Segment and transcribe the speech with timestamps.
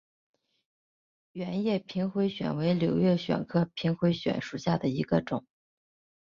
[1.33, 5.45] 圆叶平灰藓为柳叶藓科平灰藓属下的一个种。